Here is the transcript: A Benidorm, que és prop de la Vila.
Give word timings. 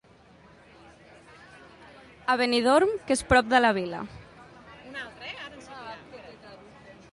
A 2.33 2.37
Benidorm, 2.41 2.89
que 3.05 3.15
és 3.19 3.23
prop 3.33 3.53
de 3.53 3.61
la 3.63 3.73
Vila. 3.81 4.01